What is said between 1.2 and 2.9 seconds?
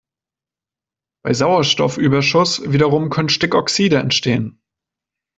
Bei Sauerstoffüberschuss